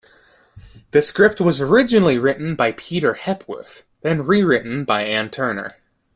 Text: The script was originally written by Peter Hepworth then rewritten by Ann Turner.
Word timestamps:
The 0.93 1.01
script 1.03 1.39
was 1.39 1.61
originally 1.61 2.17
written 2.17 2.55
by 2.55 2.71
Peter 2.71 3.13
Hepworth 3.13 3.83
then 4.01 4.25
rewritten 4.25 4.83
by 4.83 5.03
Ann 5.03 5.29
Turner. 5.29 5.75